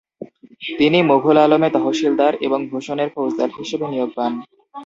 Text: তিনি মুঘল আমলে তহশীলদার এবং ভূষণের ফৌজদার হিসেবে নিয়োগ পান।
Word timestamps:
তিনি 0.79 0.99
মুঘল 1.09 1.37
আমলে 1.45 1.69
তহশীলদার 1.75 2.33
এবং 2.45 2.59
ভূষণের 2.71 3.09
ফৌজদার 3.15 3.49
হিসেবে 3.59 3.85
নিয়োগ 3.87 4.09
পান। 4.17 4.31